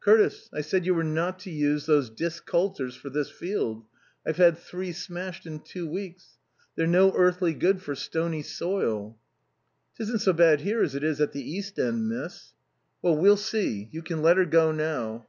Curtis, 0.00 0.48
I 0.50 0.62
said 0.62 0.86
you 0.86 0.94
were 0.94 1.04
not 1.04 1.38
to 1.40 1.50
use 1.50 1.84
those 1.84 2.08
disc 2.08 2.46
coulters 2.46 2.96
for 2.96 3.10
this 3.10 3.28
field. 3.28 3.84
I've 4.26 4.38
had 4.38 4.56
three 4.56 4.92
smashed 4.92 5.44
in 5.44 5.60
two 5.60 5.86
weeks. 5.86 6.38
They're 6.74 6.86
no 6.86 7.12
earthly 7.14 7.52
good 7.52 7.82
for 7.82 7.94
stony 7.94 8.40
soil." 8.40 9.18
"Tis 9.94 10.08
n' 10.08 10.18
so 10.18 10.32
bad 10.32 10.62
'ere 10.66 10.82
as 10.82 10.94
it 10.94 11.04
is 11.04 11.20
at 11.20 11.32
the 11.32 11.42
east 11.42 11.78
end, 11.78 12.08
miss." 12.08 12.54
"Well, 13.02 13.18
we'll 13.18 13.36
see. 13.36 13.90
You 13.92 14.00
can 14.00 14.22
let 14.22 14.38
her 14.38 14.46
go 14.46 14.72
now." 14.72 15.26